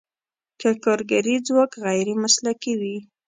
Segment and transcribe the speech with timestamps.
[0.59, 2.97] که کارګري ځواک غیر مسلکي وي.